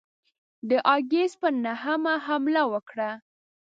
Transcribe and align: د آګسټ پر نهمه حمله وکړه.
د 0.69 0.71
آګسټ 0.95 1.33
پر 1.41 1.53
نهمه 1.65 2.13
حمله 2.25 2.63
وکړه. 2.73 3.09